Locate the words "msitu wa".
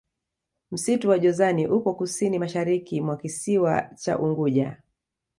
0.71-1.19